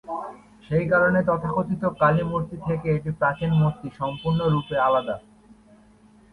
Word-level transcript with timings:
সেই 0.63 0.85
কারণে 0.91 1.19
তথাকথিত 1.27 1.83
কালী 2.01 2.23
মূর্তি 2.23 2.57
থেকে 2.67 2.87
এটি 2.97 3.09
প্রাচীন 3.19 3.51
মূর্তিটি 3.59 3.89
সম্পূর্ণরূপে 3.99 4.75
আলাদা। 4.87 5.15